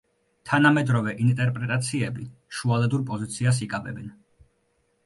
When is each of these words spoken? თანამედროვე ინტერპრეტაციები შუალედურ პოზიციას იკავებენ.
თანამედროვე 0.51 1.13
ინტერპრეტაციები 1.25 2.27
შუალედურ 2.61 3.05
პოზიციას 3.13 3.63
იკავებენ. 3.69 4.15